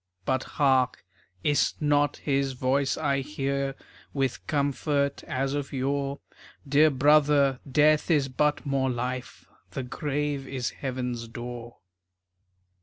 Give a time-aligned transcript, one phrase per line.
[0.25, 1.05] But, hark!
[1.43, 3.75] Is 't not his voice I hear,
[4.15, 6.21] With comfort as of yore?
[6.67, 11.81] "Dear brother, Death is but more Life, The grave is heaven's door."